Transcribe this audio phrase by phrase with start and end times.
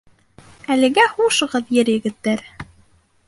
[0.75, 2.69] Әлегә хушығыҙ, Ер егеттәре!